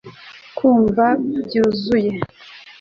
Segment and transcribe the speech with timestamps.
[0.55, 1.05] Kwumva
[1.45, 2.11] byuzuye